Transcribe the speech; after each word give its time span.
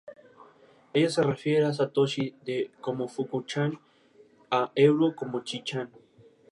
Ella 0.95 1.09
se 1.11 1.21
refiere 1.21 1.63
a 1.67 1.73
Satoshi 1.73 2.33
como 2.81 3.07
"Fuku-chan" 3.07 3.73
y 3.73 3.79
a 4.49 4.71
Eru 4.73 5.13
como 5.13 5.43
"Chi-chan". 5.43 5.91